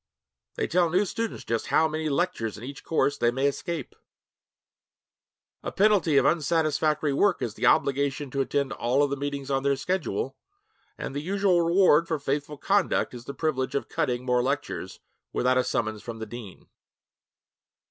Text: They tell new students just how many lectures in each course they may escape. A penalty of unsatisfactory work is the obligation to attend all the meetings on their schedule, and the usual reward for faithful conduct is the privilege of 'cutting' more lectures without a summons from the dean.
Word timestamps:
They 0.55 0.65
tell 0.65 0.89
new 0.89 1.05
students 1.05 1.43
just 1.43 1.67
how 1.67 1.87
many 1.87 2.09
lectures 2.09 2.57
in 2.57 2.63
each 2.63 2.83
course 2.83 3.19
they 3.19 3.29
may 3.29 3.45
escape. 3.45 3.93
A 5.61 5.71
penalty 5.71 6.17
of 6.17 6.25
unsatisfactory 6.25 7.13
work 7.13 7.39
is 7.39 7.53
the 7.53 7.67
obligation 7.67 8.31
to 8.31 8.41
attend 8.41 8.73
all 8.73 9.07
the 9.07 9.15
meetings 9.15 9.51
on 9.51 9.61
their 9.61 9.75
schedule, 9.75 10.35
and 10.97 11.13
the 11.15 11.21
usual 11.21 11.61
reward 11.61 12.07
for 12.07 12.17
faithful 12.17 12.57
conduct 12.57 13.13
is 13.13 13.25
the 13.25 13.35
privilege 13.35 13.75
of 13.75 13.89
'cutting' 13.89 14.25
more 14.25 14.41
lectures 14.41 14.99
without 15.33 15.59
a 15.59 15.63
summons 15.63 16.01
from 16.01 16.17
the 16.17 16.25
dean. 16.25 16.67